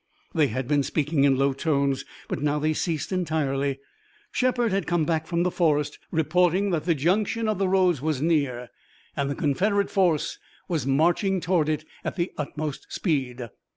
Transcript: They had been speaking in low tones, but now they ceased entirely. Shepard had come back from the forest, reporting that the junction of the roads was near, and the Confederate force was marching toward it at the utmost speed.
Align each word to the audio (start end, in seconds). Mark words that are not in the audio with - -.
They 0.33 0.47
had 0.47 0.67
been 0.67 0.81
speaking 0.81 1.25
in 1.25 1.35
low 1.37 1.53
tones, 1.53 2.05
but 2.27 2.41
now 2.41 2.57
they 2.57 2.73
ceased 2.73 3.11
entirely. 3.11 3.77
Shepard 4.31 4.71
had 4.71 4.87
come 4.87 5.05
back 5.05 5.27
from 5.27 5.43
the 5.43 5.51
forest, 5.51 5.99
reporting 6.09 6.71
that 6.71 6.85
the 6.85 6.95
junction 6.95 7.47
of 7.47 7.59
the 7.59 7.69
roads 7.69 8.01
was 8.01 8.19
near, 8.19 8.69
and 9.15 9.29
the 9.29 9.35
Confederate 9.35 9.91
force 9.91 10.39
was 10.67 10.87
marching 10.87 11.39
toward 11.39 11.69
it 11.69 11.85
at 12.03 12.15
the 12.15 12.31
utmost 12.35 12.87
speed. 12.89 13.47